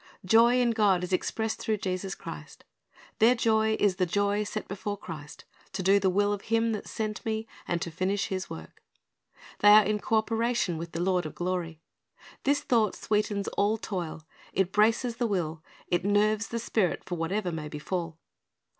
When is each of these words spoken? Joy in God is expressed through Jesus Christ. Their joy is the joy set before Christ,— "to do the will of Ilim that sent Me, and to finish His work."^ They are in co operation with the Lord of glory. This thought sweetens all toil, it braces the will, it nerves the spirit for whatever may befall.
Joy 0.25 0.59
in 0.59 0.71
God 0.71 1.03
is 1.03 1.13
expressed 1.13 1.59
through 1.59 1.77
Jesus 1.77 2.15
Christ. 2.15 2.63
Their 3.19 3.35
joy 3.35 3.77
is 3.79 3.97
the 3.97 4.07
joy 4.07 4.43
set 4.43 4.67
before 4.67 4.97
Christ,— 4.97 5.45
"to 5.73 5.83
do 5.83 5.99
the 5.99 6.09
will 6.09 6.33
of 6.33 6.41
Ilim 6.45 6.73
that 6.73 6.87
sent 6.87 7.23
Me, 7.23 7.45
and 7.67 7.79
to 7.83 7.91
finish 7.91 8.29
His 8.29 8.49
work."^ 8.49 8.71
They 9.59 9.67
are 9.69 9.83
in 9.85 9.99
co 9.99 10.15
operation 10.15 10.79
with 10.79 10.93
the 10.93 10.99
Lord 11.03 11.27
of 11.27 11.35
glory. 11.35 11.81
This 12.45 12.61
thought 12.61 12.95
sweetens 12.95 13.47
all 13.49 13.77
toil, 13.77 14.23
it 14.53 14.71
braces 14.71 15.17
the 15.17 15.27
will, 15.27 15.61
it 15.87 16.03
nerves 16.03 16.47
the 16.47 16.57
spirit 16.57 17.03
for 17.05 17.13
whatever 17.13 17.51
may 17.51 17.69
befall. 17.69 18.17